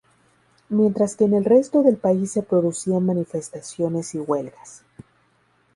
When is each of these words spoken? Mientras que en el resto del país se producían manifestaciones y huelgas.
Mientras 0.69 1.15
que 1.15 1.25
en 1.25 1.35
el 1.35 1.45
resto 1.45 1.83
del 1.83 1.95
país 1.95 2.31
se 2.31 2.41
producían 2.41 3.05
manifestaciones 3.05 4.15
y 4.15 4.17
huelgas. 4.19 4.81